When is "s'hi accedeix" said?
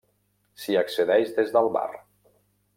0.61-1.29